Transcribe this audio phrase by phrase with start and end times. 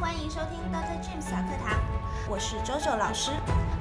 [0.00, 0.96] 欢迎收听 Dr.
[1.04, 1.78] James 小课堂，
[2.26, 3.32] 我是周周老师。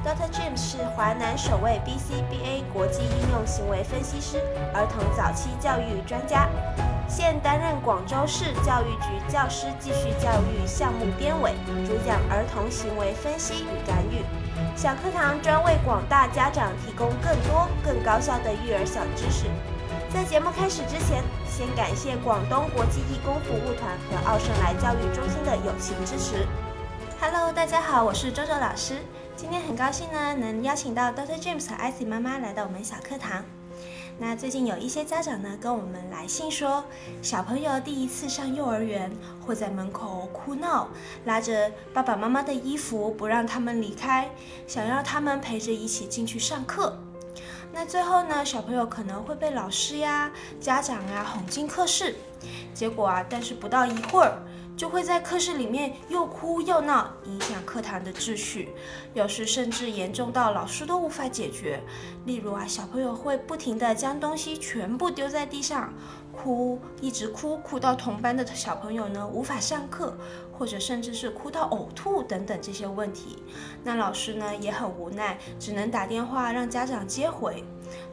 [0.03, 0.29] Dr.
[0.29, 4.37] James 是华南首位 BCBA 国际应用行为分析师，
[4.73, 6.49] 儿童早期教育专家，
[7.07, 11.53] 现担任广州市教育局教师继续教育项目编委，
[11.87, 14.21] 主讲儿童行为分析与干预。
[14.75, 19.45] 小课堂专为广大家长提供更多更高效的育儿小知识。
[20.11, 26.47] 在节目开始之前，先感谢广东国际义工服务团和奥盛来教育中心的友情支持。
[27.21, 28.95] Hello，大家好，我是周周老师。
[29.35, 31.39] 今天很高兴呢，能邀请到 Dr.
[31.39, 33.45] James 和 IC 妈妈来到我们小课堂。
[34.17, 36.83] 那最近有一些家长呢跟我们来信说，
[37.21, 39.11] 小朋友第一次上幼儿园，
[39.45, 40.87] 会在门口哭闹，
[41.25, 44.27] 拉着爸爸妈妈的衣服不让他们离开，
[44.65, 46.97] 想要他们陪着一起进去上课。
[47.71, 52.15] 那最后呢，小朋友可能会被老师呀、家长啊哄进课室，
[52.73, 54.37] 结果啊，但是不到一会儿，
[54.75, 58.69] 就会在课室里面又哭又闹，影响课堂的秩序，
[59.13, 61.81] 有时甚至严重到老师都无法解决。
[62.25, 65.93] 例如啊，小朋友会不停地将东西全部丢在地上。
[66.31, 70.17] 哭，一直哭，哭到同班的小朋友呢无法上课，
[70.59, 73.41] 或者甚至是哭到呕吐等等这些问题，
[73.81, 77.63] 那老师呢也很无奈，只能打电话让家长接回。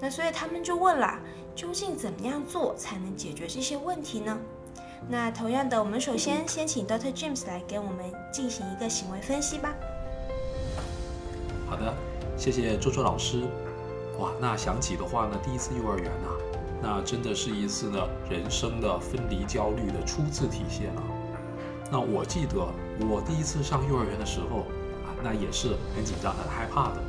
[0.00, 1.18] 那所以他们就问啦，
[1.56, 4.38] 究竟怎么样做才能解决这些问题呢？
[5.08, 9.74] 那同样的，我们首先先请 Doctor James 来给我们进行一个行为分析吧。
[11.68, 11.92] 好的，
[12.36, 13.42] 谢谢周周老师。
[14.20, 16.30] 哇，那想起的话呢，第一次幼儿园啊。
[16.80, 17.98] 那真的是一次呢
[18.30, 21.02] 人生的分离焦虑的初次体现啊！
[21.90, 22.58] 那我记得
[23.08, 24.60] 我第一次上幼儿园的时候
[25.06, 27.02] 啊，那也是很紧张、很害怕的。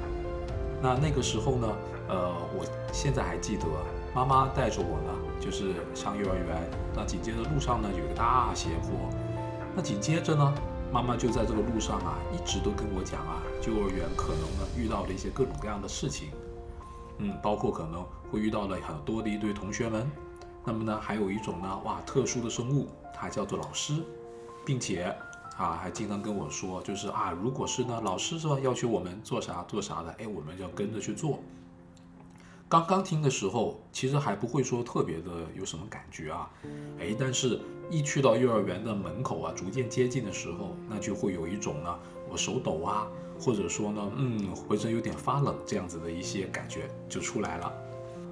[0.82, 1.68] 那那个时候呢，
[2.10, 3.66] 呃，我现在还记得，
[4.14, 6.70] 妈妈带着我呢，就是上幼儿园。
[6.96, 9.10] 那紧接着路上呢，有一个大斜坡。
[9.76, 10.54] 那紧接着呢，
[10.92, 16.30] 妈妈就在这个路上啊，一直都跟我讲啊，幼儿园可能呢遇到了一些各种各样的事情。
[17.18, 20.10] 嗯，包括可能会遇到了很多的一堆同学们，
[20.64, 24.04] 那么呢，还有一种呢，哇，特殊的生物，它叫做老师，
[24.68, 25.16] 并且
[25.56, 31.40] 啊，还经常跟我说，就是啊，如果是呢，老师说，要求我们做啥做啥的，哎，我们要跟着去做。
[32.68, 36.50] 刚刚听的时候，其实还不会说特别的有什么感觉啊，
[37.00, 41.96] 哎，但是一去到幼儿园的门口啊，逐渐接近的时候，那就会有一种呢，
[42.30, 43.08] 我手抖啊。
[43.40, 47.72] 或者说呢，嗯，浑身有点发冷这样子的一些感觉就出来了。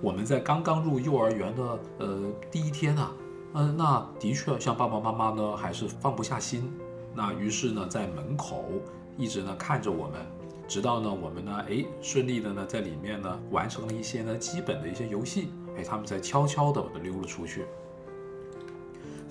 [0.01, 3.13] 我们在刚刚入幼儿园的呃第一天啊，
[3.57, 6.69] 嗯，那的确像爸爸妈妈呢还是放不下心。
[7.13, 8.65] 那于是呢，在门口
[9.17, 10.19] 一直呢看着我们，
[10.67, 17.65] 直到呢我们呢哎顺利的呢在里面呢完成了一些呢基本的一些游戏，哎，他们才悄悄的溜了出去。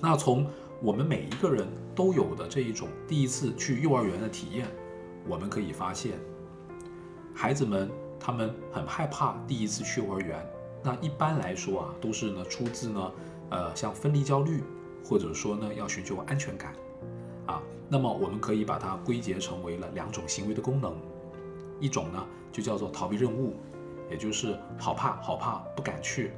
[0.01, 0.47] 那从
[0.81, 4.67] 我们每一个人都有的这一种第一次去幼儿园的体验。
[5.27, 6.13] 我们可以发现，
[7.33, 10.43] 孩子们他们很害怕第一次去幼儿园。
[10.83, 13.11] 那一般来说啊，都是呢出自呢，
[13.49, 14.63] 呃，像分离焦虑，
[15.03, 16.73] 或者说呢要寻求安全感，
[17.45, 20.95] 啊，那么我们可以把它归结成为了两种行为的功能，
[21.79, 23.55] 一种呢就叫做逃避任务，
[24.09, 26.29] 也就是好怕好怕不敢去；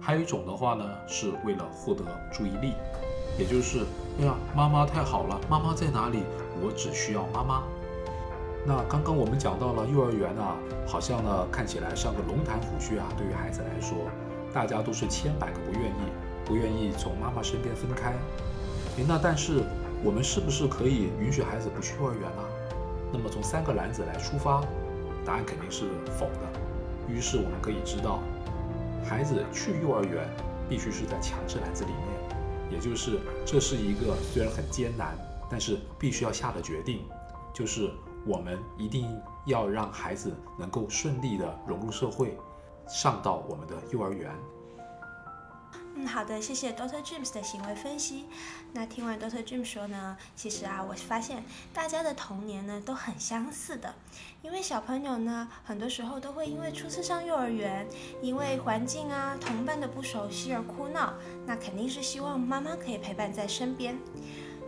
[0.00, 2.72] 还有一种的话呢，是为了获得注意力，
[3.38, 3.84] 也就是
[4.18, 6.22] 哎呀，妈妈太好了，妈妈在哪里？
[6.62, 7.62] 我只需要妈妈。
[8.66, 10.54] 那刚刚我们讲到了幼儿园啊，
[10.86, 13.08] 好像呢看起来像个龙潭虎穴啊。
[13.16, 13.96] 对于孩子来说，
[14.52, 16.02] 大家都是千百个不愿意，
[16.50, 18.10] 不愿意从妈妈身边分开。
[18.96, 19.62] 诶，那但是
[20.02, 22.42] 我们是不是可以允许孩子不去幼儿园呢？
[23.12, 24.60] 那么从三个篮子来出发，
[25.24, 25.84] 答案肯定是
[26.18, 26.40] 否的。
[27.08, 28.18] 于是我们可以知道，
[29.04, 30.28] 孩子去幼儿园
[30.68, 35.16] 必须是在强制篮子里面，也就是这是一个虽然很艰难，
[35.48, 37.04] 但是必须要下的决定，
[37.54, 37.88] 就是。
[38.26, 42.36] 我们一定要让孩子能够顺利的融入社会，
[42.86, 44.30] 上到我们的幼儿园。
[46.02, 48.24] 嗯，好的，谢谢 Doctor James 的行为分析。
[48.72, 51.44] 那听完 Doctor James 说呢，其实啊，我发现
[51.74, 53.94] 大家的童年呢都很相似的，
[54.40, 57.86] 因为小朋友呢，很多时候都会因为初次上幼儿园，
[58.22, 61.12] 因为环境啊、同伴的不熟悉而哭闹，
[61.44, 63.98] 那肯定是希望妈妈可以陪伴在身边。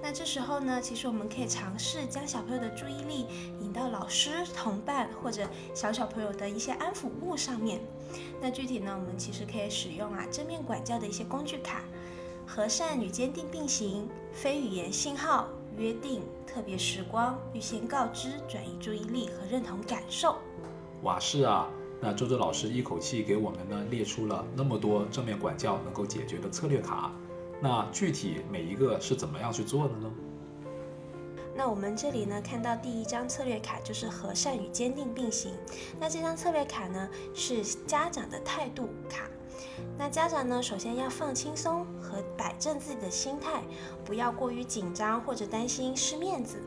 [0.05, 3.25] 那这时候呢，其实我们可以尝试将小朋友的注意力
[3.61, 7.81] 引到老师、同伴或者小小朋友的一些安抚物上面。
[8.41, 11.83] 那具体呢，我们其实可以使用啊正面管教的一些工具卡，
[12.45, 20.37] 和善与坚定并行，非语言信号、约定、特别时光、预先告知、转移注意力和认同感受。
[21.03, 21.69] 哇，是啊，
[22.01, 27.13] 那周周老师一口气给我们呢列出了那么多正面管教能够解决的策略卡。
[27.63, 30.11] 那具体每一个是怎么样去做的呢？
[31.55, 35.55] 那我们这里呢看到第一张策略卡就是和善与坚定并行。
[36.01, 39.29] 那这张策略卡呢是家长的态度卡。
[39.97, 43.63] 那家长呢首先要放轻松和摆正自己的心态，
[44.05, 46.59] 不要过于紧张或者担心失面子，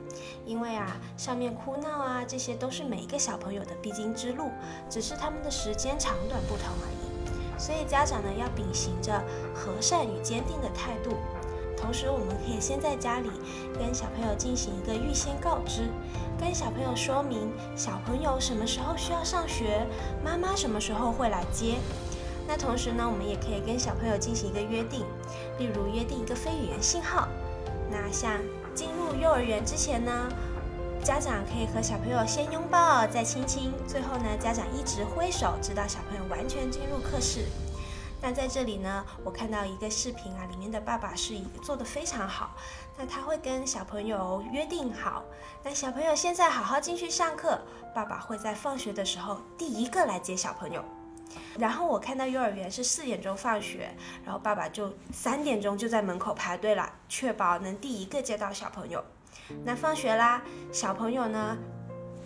[0.46, 4.50] 因为啊上面哭闹啊这些都是每一个小朋友的必经之路，
[4.90, 6.95] 只是他们的时间长短不同而已。
[7.58, 9.24] 所以家长呢要秉行着
[9.54, 11.18] 和善与坚定的态度。
[11.78, 13.30] 同时，我们可以先在家里
[13.78, 15.90] 跟小朋友进行一个预先告知，
[16.40, 19.86] 跟小朋友说明小朋友什么时候需要上学，
[20.24, 21.76] 妈妈什么时候会来接。
[22.48, 25.06] 那同时呢，我们也可以跟小朋友进行一个约定，
[25.60, 27.28] 例如约定一个非语言信号。
[27.92, 28.40] 那像
[28.74, 30.12] 进入幼儿园之前呢，
[31.06, 37.46] 家长可以和小朋友先拥抱，再亲亲，最后呢，家长一直挥手，直到小朋友完全进入课室。
[38.20, 42.56] 那在这里呢，我看到一个视频啊，里面的爸爸是做的非常好。
[42.98, 45.24] 那他会跟小朋友约定好，
[45.64, 47.62] 那小朋友现在好好进去上课，
[47.94, 50.84] 爸爸会在放学的时候第一个来接小朋友。
[51.60, 59.06] 然后我看到幼儿园是四点钟放学，然后爸爸就三点钟就在门口排队了，确保能第一个接到小朋友。
[59.64, 60.42] 那放学啦，
[60.72, 61.58] 小朋友呢？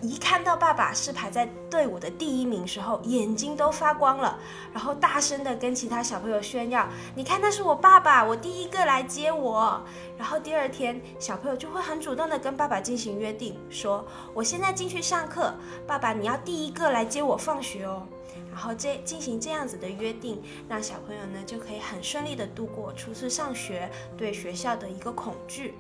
[0.02, 4.40] 一看到爸爸是排在队伍的第一名时候，眼睛都发光了，
[4.72, 9.84] 然后大声的跟其他小朋友炫耀：“你看，那是我爸爸，我第一个来接我。”
[10.18, 15.54] 然后第二天，小朋友就会很主动的跟爸爸进行约定，说：“我现在进去上课，
[15.86, 18.08] 爸爸你要第一个来接我放学哦。”
[18.50, 25.76] 然后这进行这样子的约定，让小朋友呢就可以很顺利的度过初次上学对学校的一个恐惧。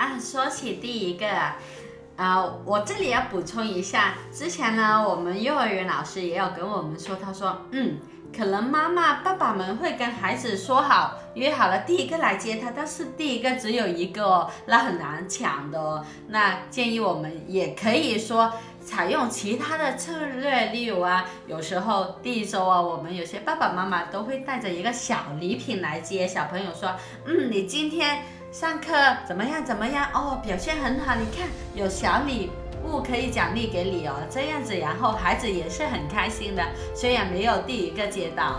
[0.00, 1.26] 啊，说起第一个。
[2.16, 7.96] 啊，我这里要补充一下，之前呢，我们幼儿园老师也有跟我们说，他说，嗯，
[8.36, 16.04] 可能妈妈、爸爸们会跟孩子说好，约好了第一个来接他，但是第一个只有一个，那很难抢的哦。
[16.28, 18.52] 那建议我们也可以说，
[18.84, 26.94] 采用其他的策略，例如啊，有时候第一周啊，我们有些爸爸妈妈都会带着一个小礼品来接小朋友，说，
[27.24, 28.24] 嗯，你今天。
[28.52, 28.86] 上课
[29.28, 29.64] 怎么样？
[29.64, 30.06] 怎么样？
[30.12, 31.14] 哦，表现很好。
[31.14, 32.50] 你看，有小礼
[32.84, 34.14] 物可以奖励给你哦。
[34.28, 36.62] 这样子，然后孩子也是很开心的。
[36.92, 38.56] 虽然没有第一个接到。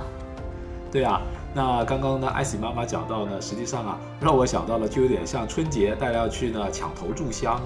[0.90, 1.22] 对啊，
[1.54, 7.60] 那刚刚呢，艾喜妈妈讲到呢，实际上啊，让我想到了，就有点像春节大家要去呢抢投注箱。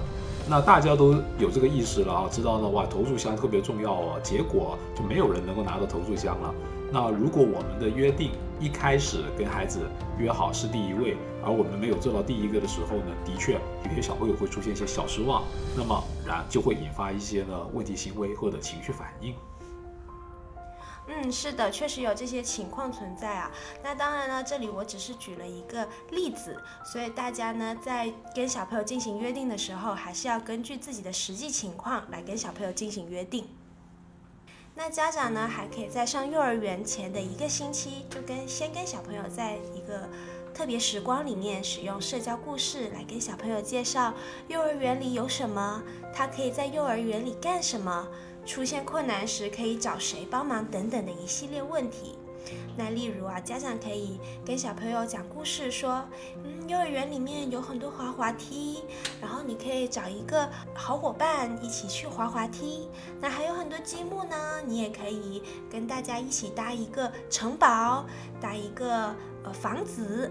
[0.48, 4.20] 那大家都有这个意识了啊，知道呢，哇，投注箱特别重要哦。
[4.20, 6.52] 结果就没有人能够拿到投注箱了。
[6.96, 9.86] 那如果我们的约定一开始跟孩子
[10.18, 11.14] 约好是第一位，
[11.44, 15.44] 而我们没有做到第一个的时候呢，的确有些小朋友会出现一些小失望，
[15.76, 19.34] 那么然就会引发一些呢问题行为或者情绪反应。
[21.06, 23.50] 嗯，是的，确实有这些情况存在啊。
[23.84, 33.46] 那当然呢，这里我只是举了一个例子，所以大家呢在跟小朋友进行约定的时候，还是要根据自己的实际情况来跟小朋友进行约定。
[34.78, 40.06] 那家长呢，还可以在上幼儿园前的一个星期，就跟先跟小朋友在一个
[40.52, 44.12] 特别时光里面，使用社交故事来跟小朋友介绍
[44.48, 45.82] 幼儿园里有什么，
[46.14, 48.06] 他可以在幼儿园里干什么，
[48.44, 52.18] 出现困难时可以找谁帮忙等等的一系列问题。
[52.78, 56.04] 那例如啊，家长可以跟小朋友讲故事，说，
[56.44, 58.82] 嗯，幼儿园里面有很多滑滑梯，
[59.18, 62.88] 然后你可以找一个好伙伴一起去滑滑梯。
[63.18, 68.04] 那还有很多积木呢，你也可以跟大家一起搭一个城堡，
[68.40, 69.14] 搭一个
[69.44, 70.30] 呃房子。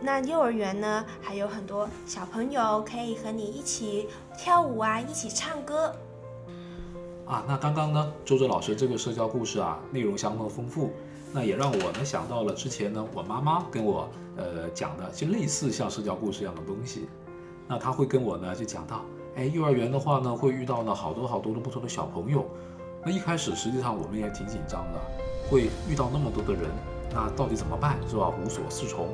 [0.00, 5.94] 那幼儿园呢，还有很多小朋友可以和你一起跳舞啊，一起唱歌。
[7.26, 10.92] 啊，那刚刚呢，周周老师这个社交故事啊，内容相当丰富。
[11.32, 17.08] 那也让我呢想到了之前呢，我妈妈跟我呃讲的，就类似像社交故事一样的东西。
[17.68, 19.02] 那她会跟我呢就讲到，
[19.36, 22.46] 哎，幼儿园的话呢，会遇到呢好多好多的不同的小朋友。
[23.04, 25.00] 那一开始实际上我们也挺紧张的，
[25.50, 26.70] 会遇到那么多的人，
[27.12, 28.32] 那到底怎么办是吧？
[28.42, 29.08] 无所适从。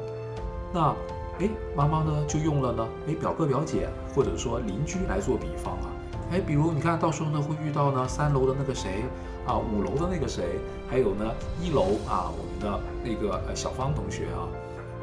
[0.72, 0.94] 那
[1.40, 5.88] 哎，妈妈呢就用了呢，哎，表哥表姐或者说邻居来做比方啊。
[6.32, 9.04] 哎，比如你看到时候呢会遇到呢三楼的那个谁。
[9.44, 14.46] 啊，五楼的那个谁，还有呢，一楼啊，我们的那个呃小芳同学啊，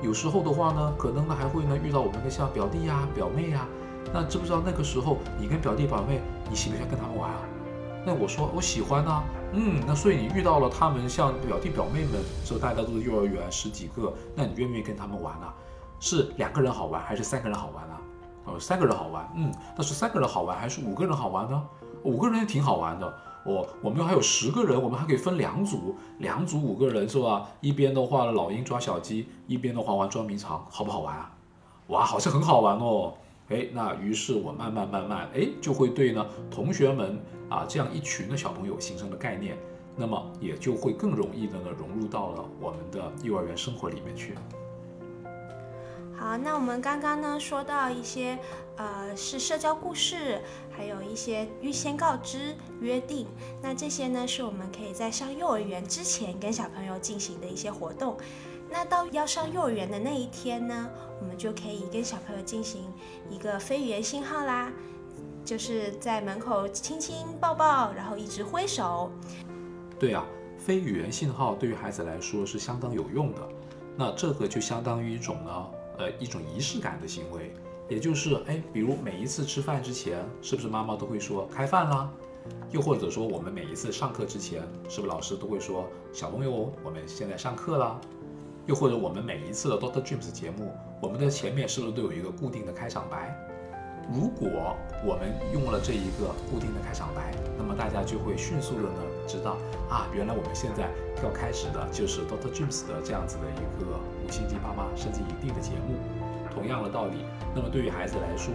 [0.01, 3.67] 有时候的话呢，可能呢还会呢遇到我们的像表弟呀、表妹呀，
[4.13, 7.41] 那知不知道那个时候你跟表弟表妹，你喜不喜欢跟他们玩啊？
[8.05, 15.53] 那我说我喜欢啊，嗯，那所以你遇到了他们像表弟表妹们，说大家都是幼儿园十几个，那你愿不愿意跟他们玩啊？
[15.99, 17.99] 是两个人好玩还是三个人好玩啊？
[18.49, 21.63] 哦，三个人好玩，嗯，那是三个人好玩还是五个人好玩呢？
[22.03, 23.13] 五个人也挺好玩的。
[23.45, 27.47] 我我们还有十个人，我们还可以分两组，两组五个人是吧？
[27.61, 31.31] 一边的话老鹰抓小鸡，一边的话玩捉迷藏，好不好玩啊？
[31.87, 33.13] 哇，好像很好玩哦。
[33.49, 37.17] 哎，那于是我慢慢慢慢，哎，就会对呢同学们
[37.49, 39.57] 啊这样一群的小朋友形成的概念，
[39.95, 44.35] 那么也就会更容易的呢融入到了我们的幼儿园生活里面去。
[46.19, 48.37] 好，那我们刚刚呢说到一些，
[48.75, 53.25] 呃，是社交故事，还有一些预先告知、约定。
[53.61, 58.17] 那这些呢是我们可以在上幼儿园之前跟小朋友进行的一些活动。
[58.69, 60.89] 那到要上幼儿园的那一天呢，
[61.21, 62.83] 我们就可以跟小朋友进行
[63.29, 64.69] 一个非语言信号啦，
[65.45, 69.09] 就是在门口亲亲抱抱，然后一直挥手。
[69.97, 70.25] 对啊，
[70.57, 73.41] 非语言信号对于孩子来说是相当有用的。
[73.95, 75.65] 那这个就相当于一种呢。
[75.99, 77.53] 呃，一种仪式感的行为，
[77.89, 82.09] 也就是，哎，比如每一次吃饭之前，是不是妈妈都会说开饭啦？
[82.71, 87.99] 又或者说，我们每一次上课之前，是不是老师都会说小朋友，我们现在上课啦？
[88.65, 93.48] 又或者我们每一次的 Doctor Dreams 节目，我们的前面是不是都有一个固定的开场白？
[94.11, 94.75] 如果
[95.05, 99.55] 我们用了这一个固定的开场白，那么大家就会迅速的呢知道
[99.87, 100.89] 啊，原来我们现在
[101.21, 103.85] 要开始的就是 Doctor James 的这样子的一个
[104.25, 105.93] 五星级爸妈升级营地的节目。
[106.49, 107.21] 同样的道理，
[107.53, 108.51] 那么对于孩子来说，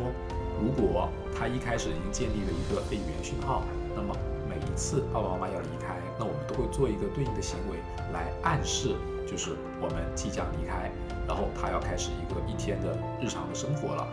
[0.60, 1.08] 如果
[1.38, 3.62] 他一开始已经建立了一个非语言讯号，
[3.94, 4.12] 那么
[4.50, 7.78] 每一次爸爸妈妈要离开，那我们都会做一个对应的行为
[8.12, 10.90] 来暗示，就是我们即将离开，
[11.28, 14.06] 然后他要开始一个一天的日常的生活了。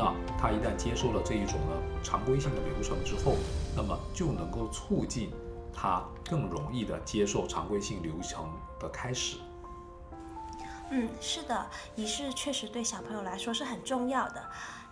[0.00, 1.72] 那他一旦接受了这一种呢
[2.04, 3.34] 常规性的流程之后，
[3.74, 5.32] 那么就能够促进
[5.74, 9.38] 他更容易的接受常规性流程的开始。
[10.90, 14.40] 嗯，是的，仪式确实对小朋友来说是很重要的。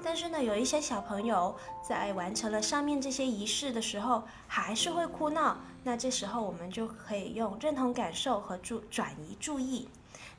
[0.03, 1.55] 但是呢，有一些小朋友
[1.89, 5.57] 在完成了上面这些仪式的时候，还是会哭闹。
[5.85, 9.89] 那这时候我们就可以用认同感受和注转移注意。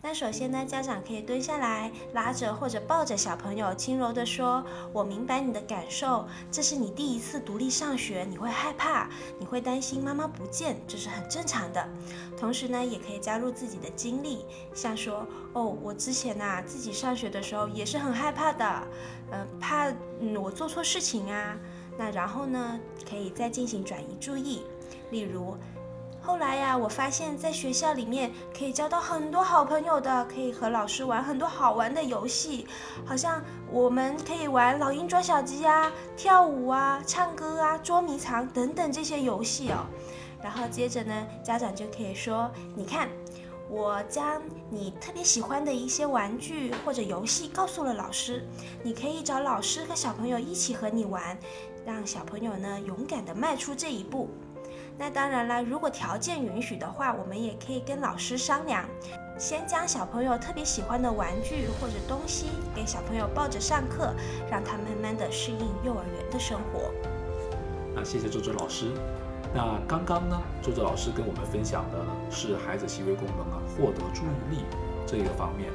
[0.09, 11.85] 那首先呢，家长可以蹲下来，拉着或者抱着小朋友，轻柔地说：“我明白你的感受，这是你第一次独立上学，你会害怕，你会担心妈妈不见，这是很正常的。”
[12.39, 18.87] 同时呢，也可以加入自己的经历，像说：“哦，我之前呐，自己上学的时候也是很害怕的，
[19.31, 19.89] 呃，怕
[20.21, 21.59] 嗯我做错事情啊。”
[21.99, 24.61] 那然后呢，可以再进行转移注意，
[25.11, 25.57] 例如。
[26.27, 32.67] 后来呀，我发现在学校里面可以交到很多好朋友的，可以和老师玩很多好玩的游戏，
[33.05, 33.41] 好像
[33.71, 39.85] 我们可以玩老鹰捉小鸡啊、跳舞啊、唱歌啊、捉迷藏等等这些游戏哦。
[40.43, 43.07] 然后接着呢，家长就可以说：“你看，
[43.69, 48.45] 我将你特别喜欢的一些玩具或者游戏告诉了老师，
[48.83, 51.37] 你可以找老师和小朋友一起和你玩，
[51.85, 54.29] 让小朋友呢勇敢地迈出这一步。”
[54.99, 58.83] 那当然了，如果条件允许的话，我们也可以跟老师商量，
[59.37, 64.11] 先将小朋友特别喜欢的玩具或者东西给小朋友抱着上课，
[64.49, 66.91] 让他慢慢的适应幼儿园的生活。
[67.93, 68.91] 那谢谢周周老师。
[69.53, 74.65] 那刚刚呢，周周老师跟我们分享的是孩子行为功能啊获得注意力
[75.05, 75.71] 这一个方面。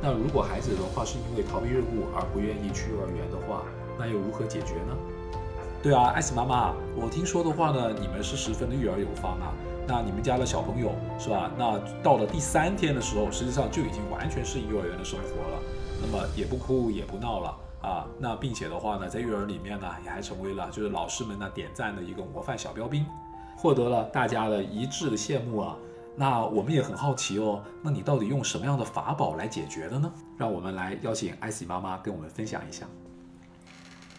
[0.00, 3.64] 那如果孩子的话是因为逃避任务而不愿意去幼儿园的话，
[3.98, 4.96] 那又如何解决呢？
[5.82, 9.52] 对啊，艾斯妈妈，我听说的话呢，你们是十分的育儿有方啊。
[9.84, 11.50] 那你们家的小朋友是吧？
[11.58, 15.58] 那到了第三天的时候，实际上就已经完全适应幼儿园的生活了。
[16.00, 18.06] 那么也不哭也不闹了啊。
[18.16, 23.04] 那并且的话呢，在幼儿里面呢，也还成为了就是老师们呢点赞的一个模范小标兵，
[23.56, 25.76] 获得了大家的一致的羡慕啊。
[26.14, 30.12] 那我们也很好奇哦，那你到底用什么样的法宝来解决的呢？
[30.36, 32.86] 让我们来邀请艾斯妈妈跟我们分享一下。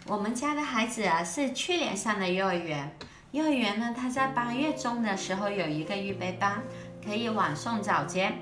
[0.06, 2.94] 我们家的孩子啊是去年上的幼儿园，
[3.32, 6.62] 幼儿园呢，他在八月中的时候有一个预备班，
[7.06, 8.34] 可以晚送早接，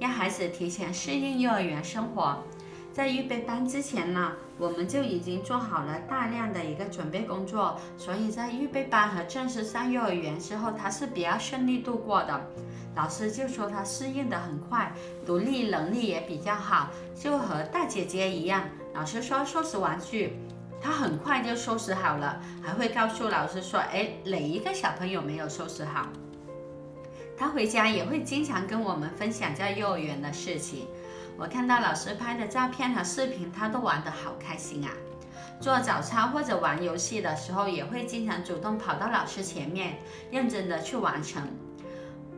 [0.00, 2.42] 让孩子提前适应幼儿园生活。
[2.92, 12.44] 在预备班之前呢，我们就已经做好了大量的一个准备工作，所以在预备班和正式上幼儿园之后，他是比较顺利度过的。
[12.96, 14.92] 老师就说他适应的很快，
[15.24, 18.64] 独立能力也比较好，就和大姐姐一样。
[18.94, 20.36] 老师说收拾玩具。
[20.84, 26.08] 他很快就收拾好了，还会告诉老师说：“哎，哪一个小朋友没有收拾好？”
[27.38, 30.86] 他回家也会经常跟我们分享在幼儿园的事情。
[31.38, 34.90] 我看到老师拍的照片和视频，他都玩得好开心啊！
[35.58, 39.98] 做早操或者玩游戏的时候，也会经常主动跑到老师前面，
[40.30, 41.42] 认真的去完成。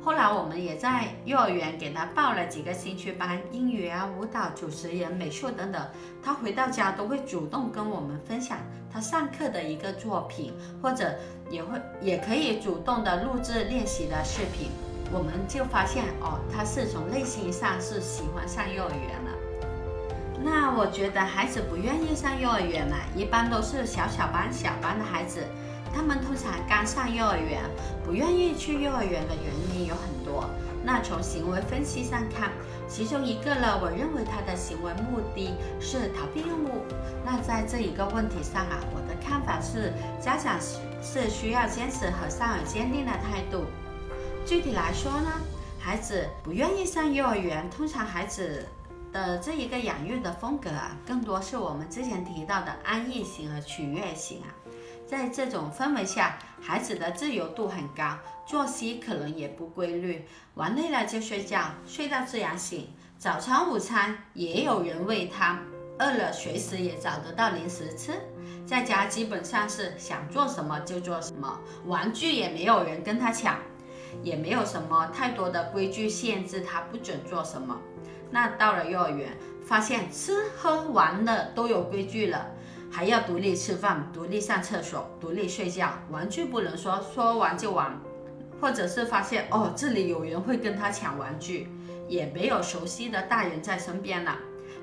[0.07, 5.85] 后来我们也在幼儿园给他报了几个兴趣班，英语啊、舞蹈、主持人、美术等等。
[6.23, 8.57] 他回到家都会主动跟我们分享
[8.89, 11.13] 他上课的一个作品，或者
[11.51, 14.71] 也会也可以主动的录制练习的视频。
[15.13, 19.31] 我们就发现哦，他是从内心上是喜欢上幼儿园了。
[20.41, 25.43] 那我觉得孩子不愿意上幼儿园呢，一般都是小小班、小班的孩子，
[25.97, 27.63] 他们通常刚上幼儿园，
[28.05, 30.45] 不愿意去幼儿园的原因有很多。
[30.85, 32.53] 那从行为分析上看，
[32.87, 36.85] 其中一个呢，我认为他的行为目的是逃避任务。
[37.25, 40.61] 那在这一个问题上啊，我的看法是，家长
[41.01, 43.65] 是需要坚持和善而坚定的态度。
[44.45, 45.33] 具体来说呢，
[45.81, 48.69] 孩子不愿意上幼儿园，通常孩子
[49.15, 54.53] 的这一个养育的风格啊，更多是我们之前提到的安逸型和取悦型啊。
[55.07, 62.89] 在这种氛围下，孩子的自由度很高，作息可能也不规律，玩累了就睡觉，睡到自然醒。
[63.17, 65.61] 早餐、午餐也有人喂他，
[66.01, 68.15] 饿了随时也找得到零食吃。
[68.67, 73.57] 在家基本上是想做什么就做什么，玩具也没有人跟他抢，
[74.25, 77.81] 也没有什么太多的规矩限制他不准做什么。
[78.33, 82.51] 那到了幼儿园，发现吃喝玩乐都有规矩了。
[82.97, 87.95] 还要独立吃饭、独立上厕所、独立睡觉，玩具不能说说玩就玩，
[88.59, 91.69] 或者是发现哦这里有人会跟他抢玩具，
[92.09, 94.39] 也没有熟悉的大人在身边了，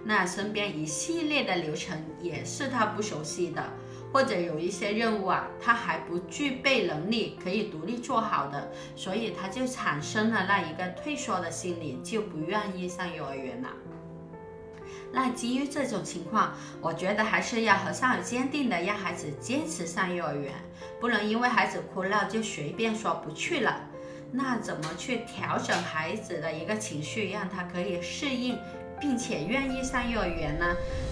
[0.06, 3.64] 那身边一系列的流程也是他不熟悉的，
[4.12, 13.70] 或者有一些任务啊他还不具备能力可以独立做好的，所以他就产生了那一个退缩的心理，就不愿意上幼儿园了。
[15.16, 20.52] 那基于这种情况，我觉得还是要和善而坚定的让孩子坚持上幼儿园，
[21.00, 23.80] 不能因为孩子哭闹就随便说不去了。
[24.32, 28.58] 那怎么去调整孩子的一个情绪，让他可以适应，
[29.00, 30.66] 并且愿意上幼儿园呢？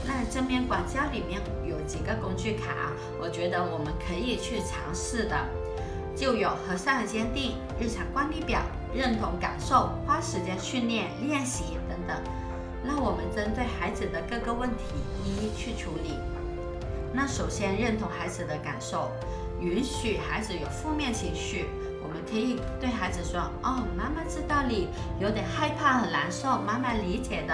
[0.08, 2.92] 那正面管教里面有几个工具卡，
[3.22, 5.38] 我觉得我们可以去尝试的，
[6.16, 8.62] 就有和善而坚定、日常惯例表、
[8.96, 12.18] 认同感受、花时间训练、练习等等。
[12.84, 14.84] 那我们针对孩子的各个问题
[15.24, 16.16] 一一去处理。
[17.14, 19.12] 那首先认同孩子的感受，
[19.60, 21.66] 允许孩子有负面情绪。
[22.04, 24.88] 我们可以对孩子说：“哦，妈妈知道你
[25.20, 27.54] 有点害怕很难受，妈妈理解的。”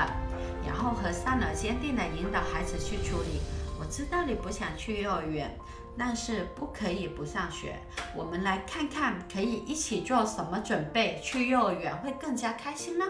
[0.66, 3.40] 然后和善而坚定的引导孩子去处理。
[3.80, 5.56] 我知道你不想去幼儿园，
[5.98, 7.76] 但是不可以不上学。
[8.16, 13.06] 我们来看看可以一起做什么准备，去幼儿园会更加开心呢？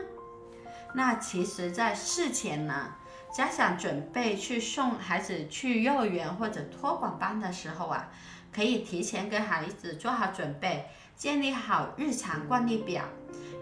[0.93, 2.95] 那其实，在事前呢，
[3.31, 8.09] 家长准备去送孩子去幼儿园或者托管班的时候啊，
[8.51, 13.03] 可以提前跟孩子做好准备，建立好日常惯例表，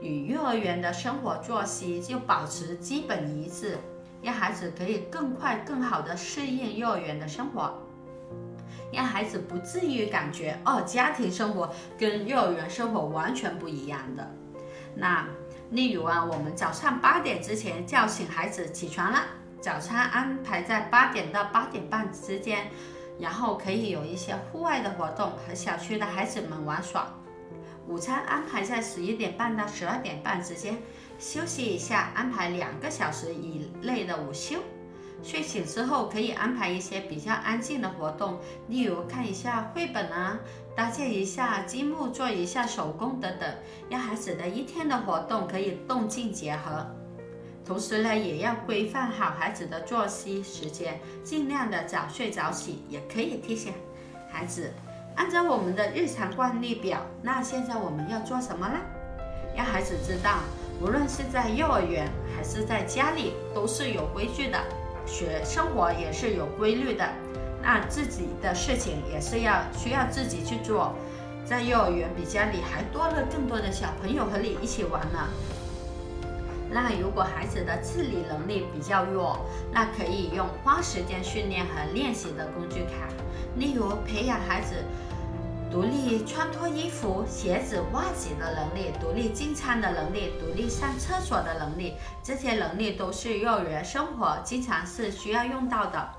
[0.02, 3.78] 与幼儿园的生活作息就保持基本一致，
[4.22, 7.82] 让孩子可以更快、更好的适应幼儿园的生活，
[8.94, 14.32] 让孩子不至于感觉哦，家庭生活跟幼儿园生活完全不一样的。
[14.96, 15.28] 那。
[15.72, 19.24] 例如啊，我们早上八点之前叫醒孩子起床了，
[19.60, 22.70] 早餐安排在八点到八点半之间，
[23.20, 27.08] 然后可以有一些户外的活动和小区的孩子们玩耍。
[27.88, 30.78] 午餐安排在十一点半到十二点半之间，
[31.20, 34.60] 休息一下，安排两个小时以内的午休。
[35.24, 40.38] 睡醒之后可以安排一些比较安静的活动，例如看一下绘本啊，
[40.76, 43.50] 搭建一下积木，做一下手工等等，
[43.90, 46.86] 让孩子的一天的活动可以动静结合。
[47.66, 52.84] 同时呢，也要规范好孩子的作息时间，尽量的早睡早起。
[52.90, 53.74] 也可以提醒
[54.30, 54.72] 孩子，
[55.16, 58.78] 按照我们的日常惯例表，那现在我们要做什么呢？
[59.56, 60.40] 让孩子知道，
[60.82, 64.60] 无论是在幼儿园还是在家里，都是有规矩的。
[65.08, 67.08] 学生活也是有规律的，
[67.66, 70.94] 那自己的事情也是要需要自己去做。
[71.44, 75.28] 在幼儿园比家里还多了更多的小朋友和你一起玩呢。
[76.70, 79.40] 那如果孩子的自理能力比较弱，
[79.72, 83.10] 那可以用花时间训练和练习的工具卡，
[83.58, 84.76] 例如培养孩子。
[85.72, 96.10] 独立穿脱衣服、鞋子、袜子的能力，独立进餐的能力，独立上厕所的能力，这些能力都是幼儿园生活经常是需要用到的。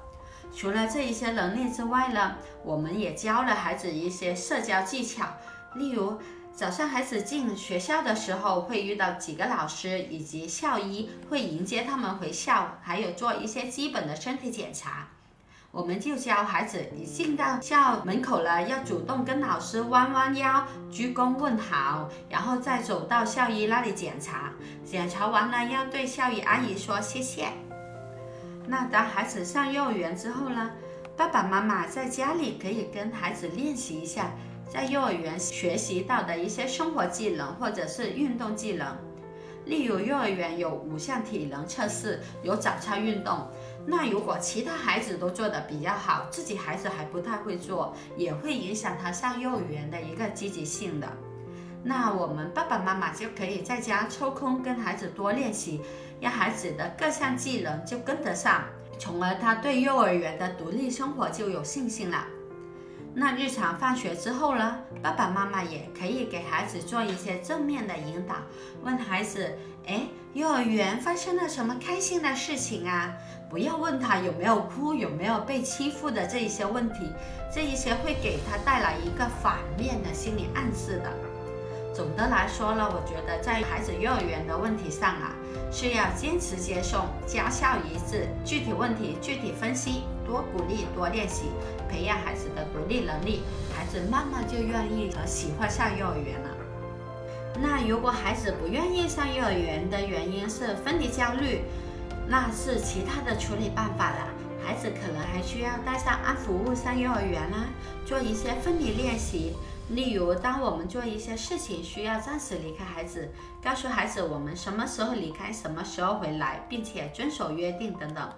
[0.57, 5.27] 除了这一些能力之外呢，我们也教了孩子一些社交技巧，
[5.75, 6.19] 例如
[6.55, 15.09] 早上孩子进学校的时候会遇到几个老师以及校医会迎接他们回校，还有做一些基本的身体检查。
[15.73, 24.51] 我们就教孩子，一进到校门口了，要主动跟老师弯弯腰、鞠躬问好，然后再走到校医那里检查。
[24.87, 27.53] 检查完了，要对校医阿姨说谢谢。
[28.69, 30.73] 那当孩子上幼儿园之后呢，
[31.17, 34.33] 爸爸妈妈在家里可以跟孩子练习一下，
[34.69, 38.97] 在幼儿园学习到的一些生活技能或者是运动技能。
[39.67, 43.49] 例如，幼儿园有五项体能测试，有早操运动。
[43.85, 51.09] 那如果其他孩子都做得比较好，自己孩子还不太会做，也会影响他上幼儿园的一个积极性的。
[51.83, 55.81] 那我们爸爸妈妈就可以在家抽空跟孩子多练习，
[56.21, 58.65] 让孩子的各项技能就跟得上，
[58.99, 62.25] 从而他对幼儿园的独立生活就有信心了。
[63.19, 68.35] 那日常放学之后呢，爸爸妈妈也可以给孩子做一些正面的引导，
[68.83, 70.03] 问孩子：哎，
[70.35, 73.15] 幼儿园发生了什么开心的事情啊？
[73.49, 77.11] 不要问他有没有哭，有没有被欺负的这一些问题，
[77.51, 81.11] 这一些会给他带来一个反面的心理暗示的。
[81.95, 85.35] 总的来说呢，我觉得在孩子幼儿园的问题上啊，
[85.71, 91.45] 是要坚持接送，家校一致，具体问题具体分析，多鼓励，多练习，
[91.89, 93.43] 培养孩子的独立能力，
[93.77, 96.51] 孩子慢慢就愿意和喜欢上幼儿园了。
[97.59, 101.63] 那如果孩子不愿意上幼儿园的原因是分离焦虑，
[102.29, 104.29] 那是其他的处理办法了。
[104.65, 107.67] 孩子可能还需要带上安抚物上幼儿园啦，
[108.05, 109.55] 做一些分离练习。
[109.91, 113.31] 例如，当我们做一些事情需要暂时离开孩子，
[113.63, 118.29] 告诉孩子我们什么时候离开，什么时候回来，并且遵守约定等等。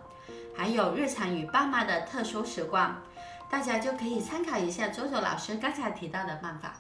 [0.54, 3.00] 还有日常与爸妈的特殊时光，
[3.50, 6.74] 大家就可以参考一下周周老师刚才提到的办法。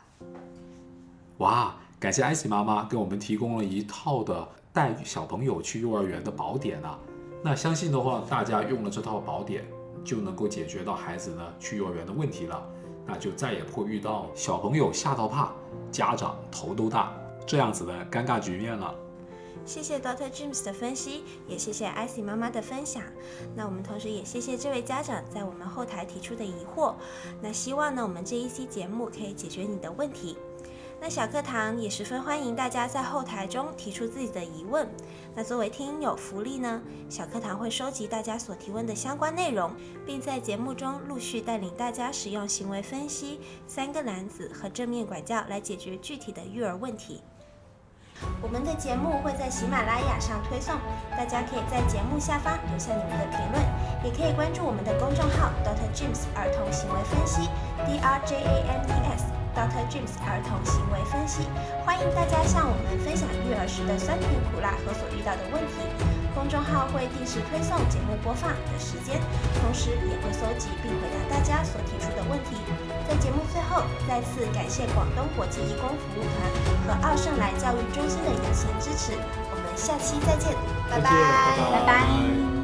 [1.38, 6.98] 哇，感谢艾希妈妈给我们提供了一套的带小朋友去幼儿园的宝典啊！
[7.42, 9.64] 那相信的话，大家用了这套宝典，
[10.04, 12.62] 就能够解决到孩子呢去幼儿园的问题了。
[13.08, 15.50] 那就再也不会遇到小朋友吓到怕，
[15.90, 17.10] 家长头都大
[17.46, 18.94] 这样子的尴尬局面了。
[19.64, 23.02] 谢谢 Doctor James 的分析，也谢谢 Icy 妈妈的分享。
[23.54, 26.94] 那我们同时也谢谢这位家长在我们后台提出的疑惑。
[27.42, 30.36] 那希望呢，我们这一期节目可以解决你的问题。
[31.00, 34.86] 那小课堂也十分欢迎大家在后台中提出自己的疑问。
[35.34, 39.70] 那作为听友福利呢，小课堂会收集大家所提问的相关内容，
[40.04, 47.22] 并在节目中陆续带领大家使用行为分析、三个篮子和正面管教来解决具体的育儿问题。
[48.42, 50.74] 我们的节目会在喜马拉雅上推送，
[51.12, 53.62] 大家可以在节目下方留下你们的评论，
[54.04, 55.88] 也可以关注我们的公众号 Dr.
[55.94, 57.48] James 儿童行为分析
[57.86, 59.37] D R J A M E S。
[59.58, 59.82] Dr.
[59.90, 61.42] James 儿童行为分析，
[61.84, 65.82] 欢迎大家向我们分享育儿时的酸甜苦辣和所遇到的问题。
[66.30, 69.18] 公众号会定时推送节目播放的时间，
[69.58, 72.54] 同时也会搜集并回答大家所提出的问题。
[73.10, 76.38] 在节目最后，再次感谢广东国际义工服务团
[76.86, 79.18] 和奥盛来教育中心的友情支持。
[79.50, 80.54] 我们下期再见，
[80.86, 82.57] 拜拜，拜拜。